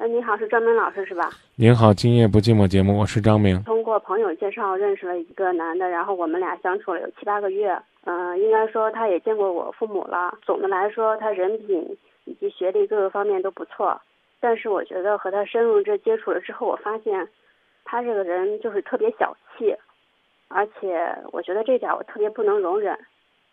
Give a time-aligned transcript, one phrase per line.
[0.00, 1.28] 嗯，你好，是张明老师是吧？
[1.56, 3.60] 您好，今夜不寂寞节目，我是张明。
[3.64, 7.76] 通过朋友介绍认识了一个男的，然后我们俩相处了有七八个月。
[8.04, 10.38] 嗯，应该说他也见过我父母了。
[10.42, 14.00] 总的来说，他人品以及学历各个方面都不错。
[14.38, 17.28] 但是我觉得和他深入这接触了之后，我发现
[17.84, 19.74] 他这个人就是特别小气，
[20.46, 22.96] 而且我觉得这点我特别不能容忍。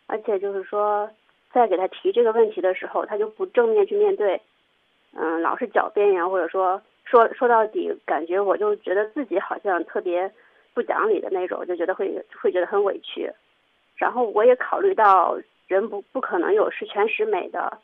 [0.06, 1.10] 而且就是说，
[1.52, 4.40] 在给他提这个问题的时候，他就不正面去面对。
[5.18, 10.30] 嗯，老是狡辩呀，或者说说说到底，感觉我就觉得自己好像特别
[10.74, 13.32] 不讲理的那种，就觉得会会觉得很委屈。
[13.96, 15.38] 然后我也考虑到
[15.68, 17.78] 人不不可能有十全十美的，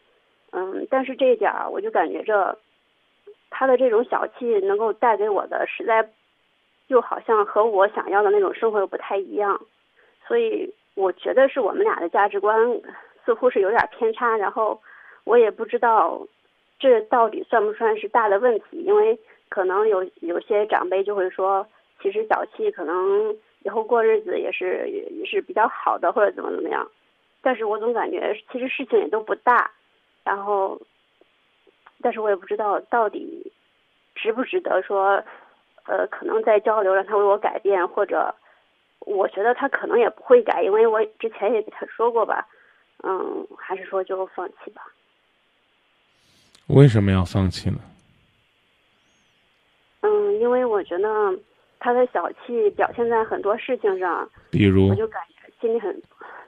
[0.51, 2.59] 嗯，但是这一点儿我就感觉着
[3.49, 6.07] 他的这种小气能够带给我的，实在
[6.89, 9.59] 又好像和我想要的那种生活又不太一样，
[10.27, 12.55] 所以我觉得是我们俩的价值观
[13.25, 14.37] 似乎是有点偏差。
[14.37, 14.79] 然后
[15.25, 16.21] 我也不知道。
[16.83, 18.83] 这到底算不算是大的问题？
[18.83, 19.17] 因为
[19.49, 21.65] 可能有有些长辈就会说，
[22.01, 26.91] 其实小气可能以后过日子也是也是比较好的，或者怎么怎么样。
[27.41, 29.71] 但是我总感觉其实事情也都不大，
[30.25, 30.81] 然后，
[32.01, 33.53] 但是我也不知道到底
[34.17, 35.23] 值不值得说，
[35.87, 38.35] 呃，可能在交流让他为我改变，或者
[39.07, 42.49] 我觉得他可能也不会改，因为我之前也给他说过吧，
[43.05, 44.83] 嗯，还是说就放弃吧。
[46.69, 47.79] 为什么要放弃呢？
[50.01, 51.09] 嗯，因为我觉得
[51.79, 56.03] 他的小气表现在很多事情上，比如我就感觉心里很，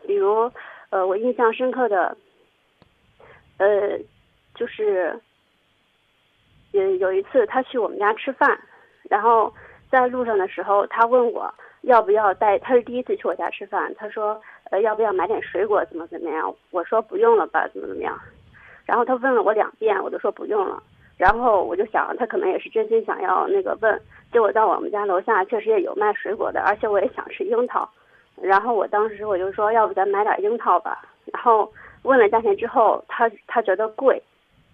[0.06, 0.50] 比如
[0.90, 2.16] 呃，我印象深刻的，
[3.58, 3.98] 呃，
[4.54, 5.18] 就是
[6.72, 8.58] 有有一次他去我们家吃饭，
[9.10, 9.52] 然后
[9.90, 14.40] 在路上的时候，他问我要不要带，他是第一次去我家吃饭，他说
[14.70, 16.54] 呃要不要买点水果，怎么怎么样？
[16.70, 18.18] 我说不用了吧，怎么怎么样？
[18.86, 20.82] 然后他问了我两遍，我都说不用了。
[21.16, 24.00] 然后我就想，他可能也是真心想要那个问。
[24.32, 27.88] 结果到我们家楼下确实也有卖水果的，而且我也想吃樱桃。
[28.42, 31.02] 然后我当时我就说，要不咱买点樱桃吧。
[31.32, 34.20] 然后问了价钱之后，他他觉得贵。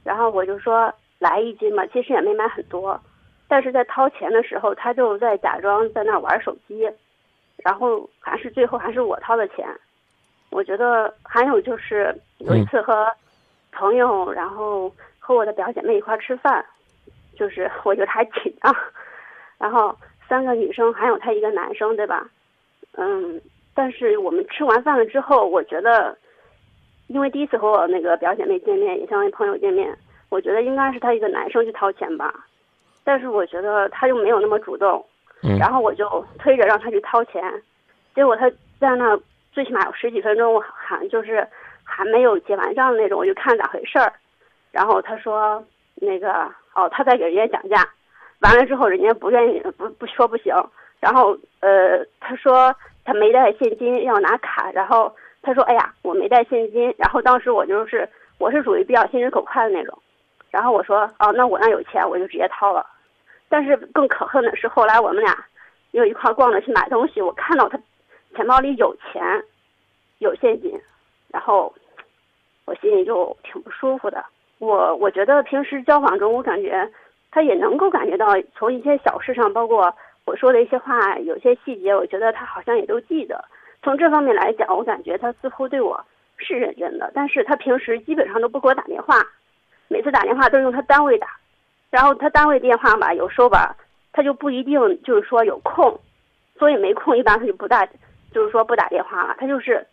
[0.03, 2.99] 然后我就说来一斤吧，其实也没买很多。
[3.47, 6.91] 但是在掏钱的时候，他就在假装在那玩手机。
[7.59, 9.69] 然后还是最后还是我掏的钱。
[10.51, 13.07] 我觉得还有就是有一次和。
[13.73, 16.65] 朋友，然后和我的表姐妹一块吃饭，
[17.37, 18.75] 就是 我觉得还紧张。
[19.59, 19.97] 然后
[20.29, 22.27] 三个女生，还有他一个男生，对吧？
[22.93, 23.41] 嗯，
[23.75, 26.17] 但是我们吃完饭了之后，我觉得，
[27.09, 29.97] 因为第一次和我那个表姐妹见面，也相当于朋友见面，
[30.29, 32.35] 我觉得应该是他一个男生去掏钱吧。
[33.05, 35.05] 但是我觉得他又没有那么主动，
[35.59, 37.43] 然后我就推着让他去掏钱，
[38.15, 39.19] 结果他在那
[39.53, 41.47] 最起码有十几分钟，我喊就是。
[42.01, 44.11] 还没有结完账的那种，我就看咋回事儿。
[44.73, 45.63] 然后他说
[45.97, 46.33] 那个
[46.75, 47.87] 哦，他在给人家讲价，
[48.41, 50.55] 完了之后人家不愿意，不不说不行。
[50.99, 52.75] 然后呃，他说
[53.05, 54.71] 他没带现金，要拿卡。
[54.73, 56.95] 然后他说哎呀，我没带现金。
[56.97, 59.99] 然后当时我就是我是属于比较心直口快的那种。
[60.51, 62.87] 然后我说哦，那我那有钱，我就直接掏了。
[63.51, 65.37] 但是更可恨的是，后来我们俩
[65.91, 67.79] 又一块逛着去买东西，我看到他
[68.35, 69.23] 钱包里有钱，
[70.21, 70.81] 有现金，
[71.29, 71.71] 然后。
[72.71, 74.25] 我心里就挺不舒服的。
[74.61, 76.89] 我我觉得平时交往中，我感觉
[77.33, 79.93] 他也能够感觉到，从一些小事上，包括
[80.25, 83.45] 我说的一些话，有些细节，我觉得他好像也都记得。
[83.83, 86.01] 从这方面来讲，我感觉他似乎对我
[86.37, 87.11] 是认真的。
[87.13, 89.17] 但是他平时基本上都不给我打电话，
[89.89, 91.27] 每次打电话都是用他单位打，
[91.91, 93.75] 然后他单位电话吧，有时候吧，
[94.13, 95.99] 他就不一定就是说有空，
[96.57, 97.85] 所以没空，一般他就不打，
[98.33, 99.35] 就是说不打电话了。
[99.41, 99.85] 他就是。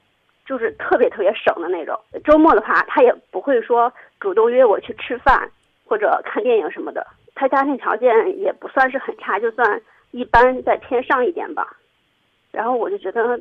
[0.47, 1.99] 就是特别特别省的那种。
[2.23, 5.49] 周末的话，他也不会说主动约我去吃饭
[5.85, 7.05] 或者看电影什么的。
[7.35, 9.81] 他家庭条件也不算是很差，就算
[10.11, 11.75] 一般再偏上一点吧。
[12.51, 13.39] 然后我就觉得，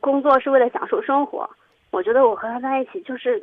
[0.00, 1.48] 工作是为了享受生活。
[1.90, 3.42] 我觉得我和他在一起就是，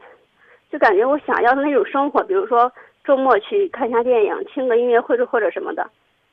[0.71, 2.71] 就感觉我想要的那种生活，比如说
[3.03, 5.89] 周末去看一下电影、听个音乐会或者什么的。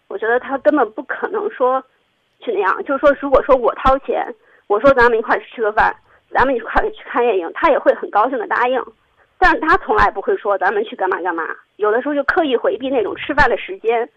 [0.09, 1.83] 我觉得他根本不可能说
[2.41, 2.85] 去那样。
[2.85, 4.33] 就是说，如果说我掏钱，
[4.69, 5.95] 我说咱们一块去吃个饭。
[6.31, 8.83] 咱们一块去看电影，他也会很高兴的答应，
[9.39, 11.45] 但是他从来不会说咱们去干嘛干嘛。
[11.77, 14.09] 有的时候就刻意回避那种吃饭的时间，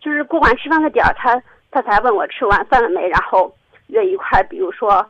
[0.00, 3.52] 就是过完吃饭的点儿，他他才问我吃完饭了没，然后
[3.88, 5.04] 约一块，比如说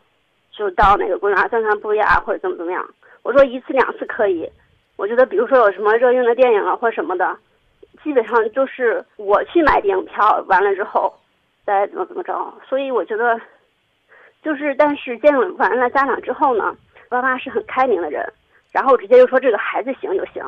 [0.50, 2.88] 就到那个公园散散步呀，或者怎么怎么样。
[3.22, 4.48] 我说一次两次可以，
[4.96, 7.36] 我觉得比如说有什么热映的电影啊或什么的，
[8.02, 11.12] 基本上就是我去买电影票，完了之后
[11.66, 12.54] 再怎么怎么着。
[12.66, 13.38] 所以我觉得。
[14.46, 16.72] 就是，但是见完了家长之后呢，
[17.08, 18.24] 爸妈是很开明的人，
[18.70, 20.40] 然后直接就说这个孩子行就行，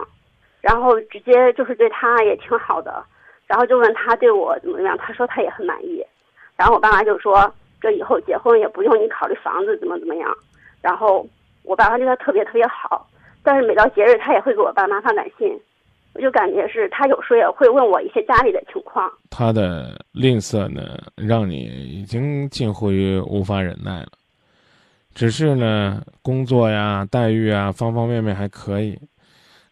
[0.61, 3.05] 然后直接就是对他也挺好的，
[3.49, 6.01] 然后就问他对我怎么怎么样，他说他也很满意。
[6.57, 10.33] 然后我爸妈就说，这以后结婚也不用你考虑房子怎么怎么样。
[10.81, 11.27] 然后
[11.65, 13.05] 我爸妈对他特别特别好，
[13.43, 15.61] 但是每到节日他也会给我爸妈发短信。
[16.19, 19.09] 我就感觉是他有时候也会问我一些家里的情况。
[19.31, 24.09] 他的吝啬呢，让你已经近乎于无法忍耐了。
[25.15, 28.99] 只是呢，工作呀、待遇啊，方方面面还可以。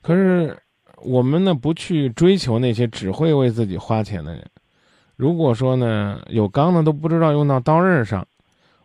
[0.02, 0.56] 可是
[1.02, 4.44] 我们呢，不去追求那些只会为自己花钱的人。
[5.16, 8.24] 如果说呢，有钢的都不知道用到刀刃上，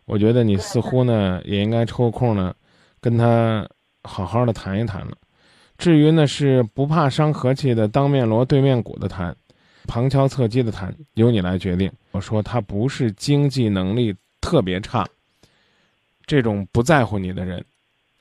[0.04, 2.52] 我觉得你似乎呢，也应该抽空呢，
[3.00, 3.64] 跟他
[4.02, 5.12] 好好的谈一谈了。
[5.82, 9.34] 至于呢，是不怕伤和气的当面锣对面鼓的谈，
[9.88, 11.90] 旁敲侧击的谈，由你来决定。
[12.12, 15.04] 我说他不是经济能力特别差，
[16.24, 17.64] 这种不在乎你的人，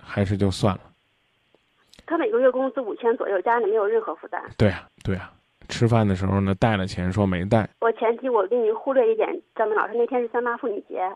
[0.02, 0.82] 还是就算了。
[2.08, 4.42] 他每个月工资五千左右，家里没有任何负担。
[4.58, 5.32] 对呀，对呀，
[5.70, 7.70] 吃饭的时候呢，带了钱说没带。
[7.80, 11.08] 我前提我给你忽略一点，张明老师，那天是三八妇女节，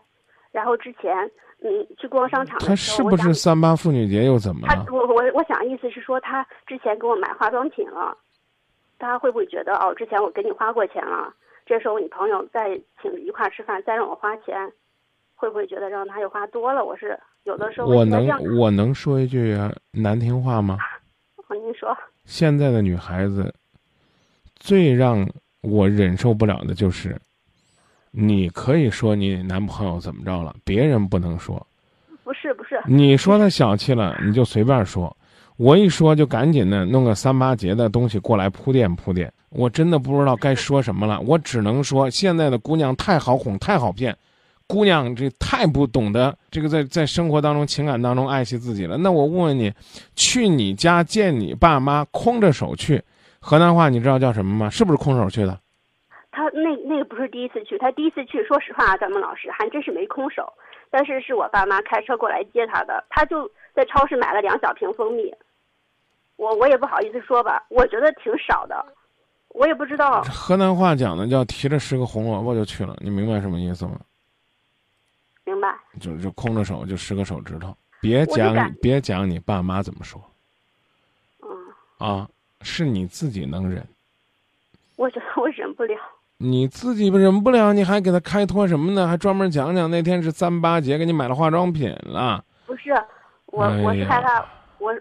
[0.56, 1.30] 然后之前。
[1.62, 2.58] 嗯，去逛商场。
[2.58, 4.74] 他是不是三八妇女节又怎么了？
[4.74, 8.14] 他我我我想意思是说，他之前给我买化妆品了，
[8.98, 11.32] 他会不会觉得哦，之前我给你花过钱了，
[11.64, 14.70] 这时候你朋友再请一块吃饭，再让我花钱，
[15.34, 16.84] 会不会觉得让他又花多了？
[16.84, 18.28] 我是有的时候我能
[18.58, 19.56] 我能说一句
[19.92, 20.76] 难听话吗？
[21.48, 21.96] 您说。
[22.26, 23.54] 现在的女孩子
[24.56, 25.26] 最让
[25.62, 27.18] 我忍受不了的就是。
[28.10, 31.64] 你可以说你男朋友怎么着了，别人不能说。
[32.24, 35.14] 不是不是，你说他小气了，你就随便说。
[35.56, 39.32] 我一说就赶紧的弄个三八节的东西过来铺垫铺垫。
[39.50, 44.14] 我真的不知道该说什么了，我只能说现在的姑娘太好哄，太好骗。
[44.66, 48.98] 姑娘这太不懂得这个在在生活当中、情感当中爱惜自己了。
[48.98, 49.72] 那我问问你，
[50.16, 53.00] 去你家见你爸妈，空着手去，
[53.38, 54.68] 河南话你知道叫什么吗？
[54.68, 55.58] 是不是空手去的？
[56.36, 60.52] 他那那个不是第一次去，他第一次去，说实话，咱们老师还真是没空手。
[60.90, 65.34] 但是是我爸妈开车过来接他的，他就在超市买了两小瓶蜂蜜。
[66.36, 68.84] 我我也不好意思说吧，我觉得挺少的，
[69.48, 70.20] 我也不知道。
[70.24, 73.98] 河南话讲的叫提着十个红萝卜就去了，你明白什么意思吗？
[75.44, 75.74] 明白。
[75.98, 80.22] 就就空着手就十个手指头，别讲别讲你爸妈怎么说。
[81.40, 81.48] 嗯。
[81.96, 82.28] 啊，
[82.60, 83.82] 是你自己能忍。
[84.96, 85.96] 我觉得我忍不了。
[86.38, 89.08] 你自己忍不了，你还给他开脱什么呢？
[89.08, 92.44] 还专门讲讲那天是三八节，给你买了化妆品了。
[92.66, 92.92] 不是，
[93.46, 94.44] 我我是害怕，
[94.78, 94.94] 我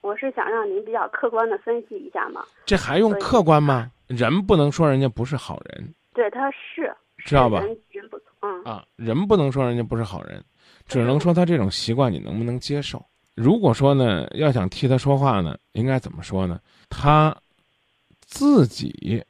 [0.00, 2.42] 我是想让您比较客观的分析一下嘛。
[2.64, 3.90] 这还用客观吗？
[4.06, 5.94] 人不能说人家不是好人。
[6.14, 6.90] 对，他是
[7.26, 7.60] 知道吧？
[7.90, 10.42] 人不嗯啊，人不能说人家不是好人，
[10.86, 13.04] 只能说他这种习惯你能不能接受。
[13.34, 16.58] 如果说呢，要想替他说话呢，应该怎么说呢？
[16.88, 17.36] 他
[18.22, 19.22] 自己。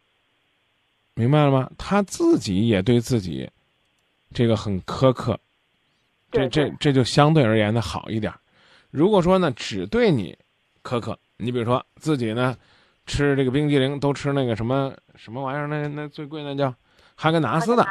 [1.20, 1.70] 明白了吗？
[1.76, 3.46] 他自己也对自己，
[4.32, 5.38] 这个很苛刻，
[6.32, 8.32] 这这这就相对而言的好一点。
[8.90, 10.34] 如果说呢，只对你
[10.82, 12.56] 苛刻，你比如说自己呢，
[13.06, 16.74] 吃这个冰激凌都吃那个什么什么玩意儿，那那最贵那叫
[17.14, 17.86] 哈根达斯的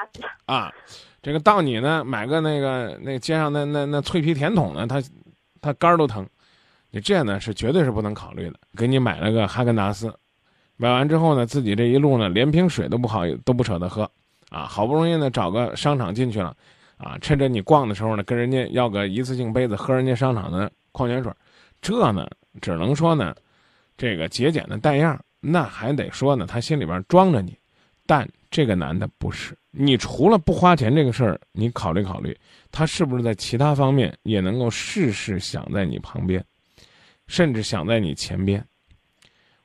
[0.46, 0.74] 啊，
[1.22, 5.04] 这个到你呢买个那个那街上那那那脆皮甜筒呢，他
[5.62, 6.28] 他肝儿都疼，
[6.90, 8.60] 你这样呢是绝对是不能考虑的。
[8.76, 10.12] 给你买了个哈根达斯。
[10.82, 14.10] 买完之后呢，自己这一路呢，连瓶水都不好，都不舍得喝，
[14.50, 16.56] 啊，好不容易呢找个商场进去了，
[16.96, 21.30] 啊，趁着你逛的时候呢，跟人家要个一次性杯子喝人家商场的矿泉水，
[21.82, 22.26] 这呢
[22.62, 23.36] 只能说呢，
[23.98, 27.54] 这个节俭的带样，那还得说呢，他心里边装着你，
[28.06, 32.34] 但这个男的不是，你除了不花钱这个事儿，你考虑考虑，
[32.72, 36.42] 他是不是在其他方面也能够事事想在你旁边，
[37.28, 38.66] 甚至想在你前边。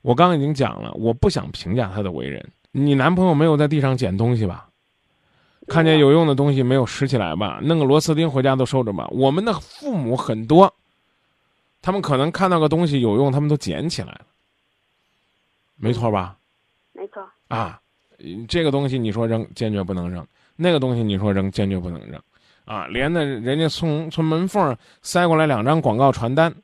[0.04, 2.46] 我刚刚已经讲了，我不想评价他的为人。
[2.73, 4.68] 你男朋友没有在地上捡东西吧？
[5.66, 7.58] 看见有用的东西没有拾起来吧？
[7.62, 9.08] 弄个螺丝钉回家都收着吧？
[9.11, 10.75] 我们的父母很多，
[11.80, 14.20] 他们可能看到个东西有用，他们都捡起来了，
[15.76, 16.37] 没错吧？
[16.92, 17.26] 没错。
[17.49, 17.80] 啊，
[18.46, 20.23] 这个东西你说扔，坚决不能扔；
[20.56, 22.20] 那个东西你说扔，坚决不能扔。
[22.66, 26.54] 啊，连那人家从从门缝塞过来两张广告传单。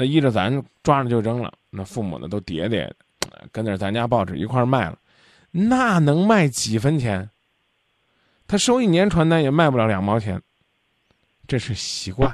[0.00, 2.88] 那依着咱抓着就扔了，那父母呢都叠叠，
[3.50, 4.96] 跟着咱家报纸一块卖了，
[5.50, 7.28] 那能卖几分钱？
[8.46, 10.40] 他收一年传单也卖不了两毛钱，
[11.48, 12.32] 这是习惯。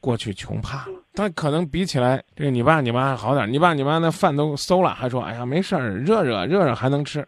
[0.00, 7.24] 过去穷怕了，他可能比起来，这个你爸你妈还好点，你爸你妈那饭都馊了，还说哎呀没事儿，热热热热还能吃。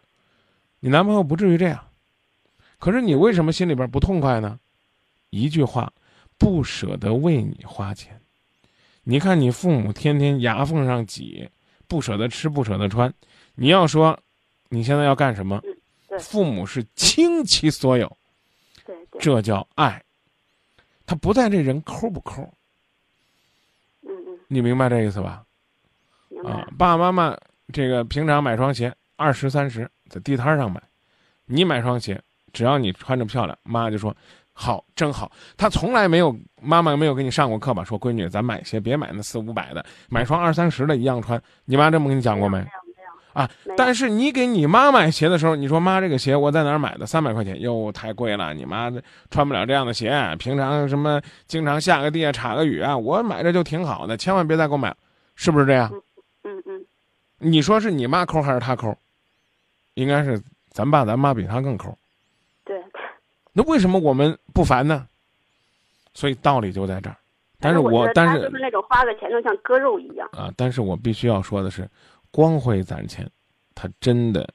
[0.81, 1.81] 你男朋友不至于这样，
[2.77, 4.59] 可是你为什么心里边不痛快呢？
[5.29, 5.93] 一句话，
[6.37, 8.14] 不舍得为你花钱。
[9.07, 11.47] 你看，你父母天天牙缝上挤，
[11.87, 13.13] 不舍得吃，不舍得穿。
[13.53, 14.19] 你要说，
[14.69, 15.61] 你现在要干什么？
[16.09, 18.17] 对父母是倾其所有，
[18.83, 20.03] 对对，这叫爱。
[21.05, 22.41] 他不在这人抠不抠，
[24.01, 25.45] 嗯嗯，你明白这意思吧？
[26.43, 27.37] 啊，爸爸妈妈
[27.71, 30.81] 这个平常买双鞋二十三十，在地摊上买，
[31.45, 32.19] 你买双鞋，
[32.53, 34.15] 只要你穿着漂亮，妈就说
[34.57, 35.29] 好，真好。
[35.57, 37.83] 他从来没有妈妈没有给你上过课吧？
[37.83, 41.39] 说闺女，咱买鞋别买那四五百的，买双二三十的一样穿。
[41.65, 42.57] 你妈这么跟你讲过没？
[42.59, 47.05] 没有没有啊，但是你给你妈买鞋的时候，你说妈这个鞋我在哪儿买的？
[47.05, 50.09] 三百块钱，哟，太贵了，你妈这穿不了这样的鞋。
[50.39, 54.95] 平常什么经常下个地啊、插个雨啊，我买着就挺好的，千万别再给我买，
[55.35, 55.91] 是不是这样？
[56.45, 56.85] 嗯嗯，
[57.39, 58.95] 你说是你妈抠还是他抠？
[59.95, 61.93] 应该是咱爸咱妈比他更抠。
[63.55, 63.63] 对。
[63.63, 65.07] 那为什么我们不烦呢？
[66.13, 67.17] 所以道理就在这儿。
[67.59, 70.29] 但是我但是就是那种花个钱就像割肉一样。
[70.33, 71.89] 啊，但是我必须要说的是，
[72.31, 73.27] 光会攒钱，
[73.73, 74.47] 他真的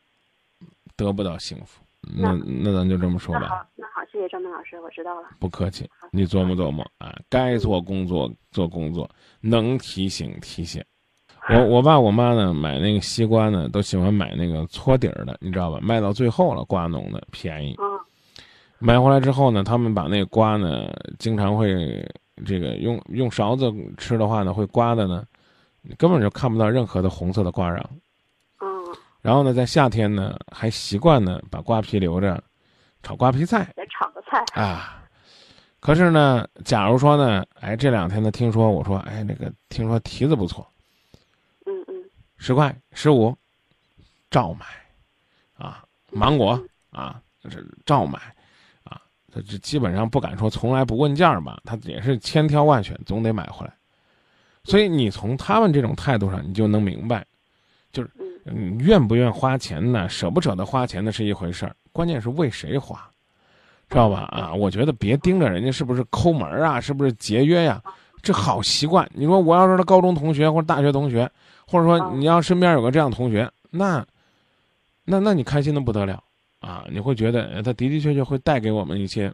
[0.96, 1.82] 得不到幸福。
[2.16, 5.28] 那那咱就这么说吧，那好，那好，谢谢张明老师，我知道了。
[5.38, 5.88] 不客气。
[6.10, 9.08] 你琢磨琢磨啊，该做工作做工作，
[9.40, 10.82] 能提醒提醒。
[11.50, 15.78] 我我爸我妈呢，买那个西瓜呢，都喜欢买那个搓底儿的，你知道吧？
[15.82, 17.74] 卖到最后了，瓜农的便宜。
[17.78, 18.00] 嗯
[18.80, 22.04] 买回来之后呢，他们把那个瓜呢，经常会
[22.46, 25.22] 这个用用勺子吃的话呢，会刮的呢，
[25.82, 27.78] 你根本就看不到任何的红色的瓜瓤。
[28.60, 32.42] 嗯，然后呢，在夏天呢，还习惯呢把瓜皮留着，
[33.02, 34.42] 炒瓜皮菜再炒个菜。
[34.60, 34.96] 啊。
[35.78, 40.66] 可是呢，假如说呢，哎，这两天呢，听说我说，哎，那个听说提子不错，
[41.64, 41.94] 嗯嗯
[42.36, 43.34] 十块十五，
[44.30, 44.66] 照买，
[45.56, 48.18] 啊，芒果啊，这照买，
[49.30, 53.72] 啊，这这基本上不敢说从来不问价儿吧，他也是千挑万选，总得买回来。
[54.64, 57.24] 所以你从他们这种态度上，你就能明白，
[57.92, 63.08] 就是嗯嗯，愿不愿花钱呢，舍不舍得花钱呢是一回事儿，关键是为谁花，
[63.88, 64.28] 知道吧？
[64.30, 67.82] 啊，我觉得别盯着人家是不是抠门儿啊，是不是节约呀、
[68.22, 69.08] 这好习惯。
[69.14, 71.30] 你说我要是他高中同学或者大学同学，
[71.66, 74.06] 或者说嗯你要身边有个这样同学，那，
[75.04, 76.22] 那那你开心的不得了
[76.60, 76.86] 啊！
[76.90, 79.32] 你会觉得呃他的的确确会带给我们一些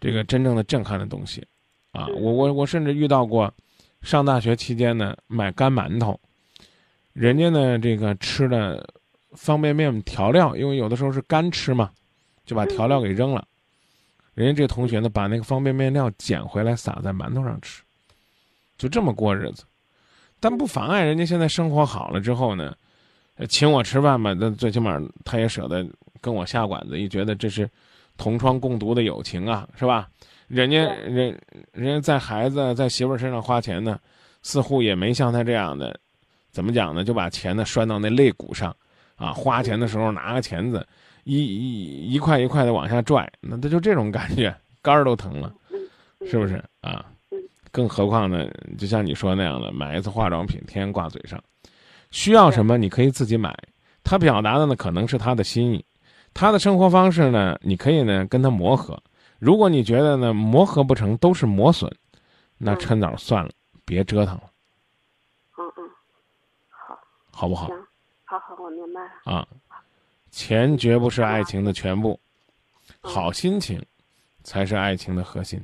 [0.00, 1.46] 这个真正的震撼的东西
[1.92, 2.06] 啊！
[2.08, 3.52] 嗯我我我甚至遇到过，
[4.02, 6.18] 上大学期间呢买干馒头，
[7.12, 8.84] 人家呢这个吃的
[9.32, 11.90] 方便面调料，因为有的时候是干吃嘛，
[12.44, 13.46] 就把调料给扔了。
[14.34, 17.82] 人家这同学呢，把那个方便面料捡回来撒在馒头上吃，
[18.78, 19.64] 就这么过日子。
[20.40, 22.72] 但不妨碍人家现在生活好了之后呢，呃
[23.46, 25.86] 请我吃饭吧，那最起码他也舍得
[26.20, 27.68] 跟我下馆子，一觉得这是
[28.16, 30.08] 同窗共读的友情啊，是吧？
[30.48, 31.38] 人家人
[31.72, 33.98] 人家在孩子在媳妇儿身上花钱呢，
[34.42, 35.94] 似乎也没像他这样的，
[36.50, 37.04] 怎么讲呢？
[37.04, 38.74] 就把钱呢拴到那肋骨上，
[39.16, 40.86] 啊，花钱的时候拿个钳子，
[41.24, 45.78] 一一一块一块的往下拽，那他就这种感觉，肝儿都疼了，嗯，
[46.26, 47.38] 是不是啊嗯？
[47.70, 51.38] 更何况呢，就像你说那样的，买一次化妆品天天挂嘴上，
[52.10, 53.56] 需要什么你可以自己买，
[54.02, 55.84] 他表达的呢可能是他的心意，
[56.32, 59.00] 他的生活方式呢，你可以呢跟他磨合。
[59.38, 61.92] 如果你觉得呢磨合不成都是磨损，
[62.56, 62.78] 那嗯。
[62.78, 63.50] 趁早算了，
[63.84, 64.50] 别折腾了，
[65.58, 65.90] 嗯嗯，
[66.68, 66.98] 好，
[67.30, 67.66] 好不好？
[67.68, 67.76] 行，
[68.24, 69.32] 好好，我明白了。
[69.32, 69.46] 啊？
[70.30, 72.18] 钱绝不是爱情的全部，
[73.02, 73.10] 嗯。
[73.10, 73.80] 好心情
[74.42, 75.60] 才是爱情的核心。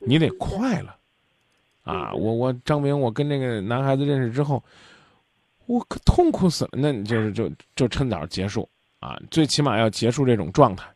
[0.00, 0.88] 你得快乐。
[1.82, 2.10] 啊！
[2.12, 2.20] 嗯。
[2.20, 4.62] 我我张明，我跟这个男孩子认识之后，
[5.66, 6.70] 我可痛苦死了。
[6.72, 8.68] 那你就是就就趁早结束
[9.00, 9.18] 啊！
[9.30, 10.88] 最起码要结束这种状态，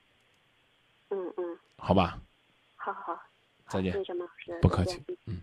[1.10, 2.18] 嗯嗯，好吧？
[2.76, 3.22] 好好好，
[3.68, 5.02] 再见谢谢张老师，不客气。
[5.26, 5.40] 嗯。